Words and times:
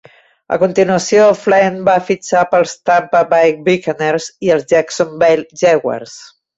A 0.55 0.57
continuació, 0.61 1.27
Flynn 1.41 1.77
va 1.91 1.99
fitxar 2.09 2.43
pels 2.55 2.75
Tampa 2.91 3.23
Bay 3.37 3.55
Buccaneers 3.71 4.33
i 4.49 4.55
els 4.59 4.71
Jacksonville 4.77 5.65
Jaguars. 5.67 6.23